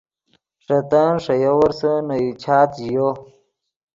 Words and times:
ݰے 0.65 0.77
تن 0.89 1.09
ݰے 1.23 1.35
یوورسے 1.43 1.91
نے 2.07 2.15
یو 2.23 2.31
چات 2.41 2.69
ژیو۔ 2.83 3.09